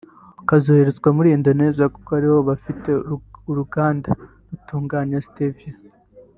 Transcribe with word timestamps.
ukazoherezwa 0.41 1.09
muri 1.17 1.29
Indonesia 1.37 1.85
kuko 1.95 2.09
ari 2.17 2.27
ho 2.31 2.37
bafite 2.49 2.89
uruganda 3.49 4.09
rutunganya 4.49 5.17
Stevia 5.27 5.73